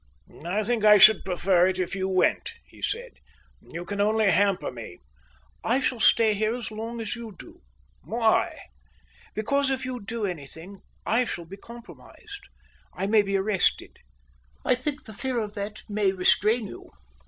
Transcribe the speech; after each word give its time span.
"I 0.45 0.63
think 0.63 0.83
I 0.83 0.97
should 0.97 1.23
prefer 1.23 1.67
it 1.67 1.77
if 1.77 1.95
you 1.95 2.09
went," 2.09 2.53
he 2.65 2.81
said. 2.81 3.11
"You 3.71 3.85
can 3.85 4.01
only 4.01 4.31
hamper 4.31 4.71
me." 4.71 4.97
"I 5.63 5.79
shall 5.79 5.99
stay 5.99 6.33
here 6.33 6.55
as 6.55 6.71
long 6.71 6.99
as 6.99 7.15
you 7.15 7.35
do." 7.37 7.61
"Why?" 8.03 8.61
"Because 9.35 9.69
if 9.69 9.85
you 9.85 10.03
do 10.03 10.25
anything, 10.25 10.81
I 11.05 11.25
shall 11.25 11.45
be 11.45 11.57
compromised. 11.57 12.41
I 12.95 13.05
may 13.05 13.21
be 13.21 13.37
arrested. 13.37 13.99
I 14.65 14.73
think 14.73 15.05
the 15.05 15.13
fear 15.13 15.39
of 15.39 15.53
that 15.53 15.83
may 15.87 16.11
restrain 16.11 16.65
you." 16.65 16.89